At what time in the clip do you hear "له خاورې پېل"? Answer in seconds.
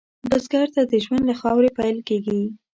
1.29-1.97